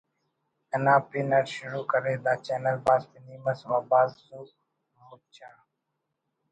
انا 0.75 0.95
پن 1.09 1.27
اٹ 1.37 1.45
شروع 1.55 1.85
کرے 1.91 2.15
دا 2.25 2.33
چینل 2.45 2.77
بھاز 2.85 3.01
پنی 3.11 3.35
مس 3.43 3.59
و 3.69 3.73
بھاز 3.91 4.09
زُو 4.25 4.39
مچ 4.97 5.35
آ 5.49 5.51